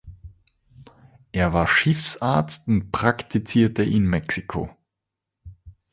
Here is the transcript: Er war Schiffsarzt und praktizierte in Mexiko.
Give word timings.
Er 1.31 1.53
war 1.53 1.67
Schiffsarzt 1.67 2.67
und 2.67 2.91
praktizierte 2.91 3.83
in 3.83 4.07
Mexiko. 4.07 4.75